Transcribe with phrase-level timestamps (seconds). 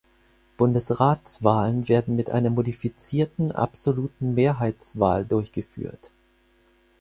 [0.57, 6.11] Bundesratswahlen werden mit einer modifizierten absoluten Mehrheitswahl durchgeführt.